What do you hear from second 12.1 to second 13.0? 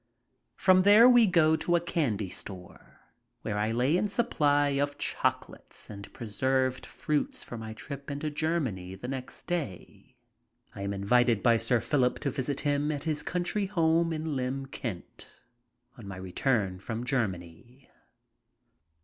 to visit him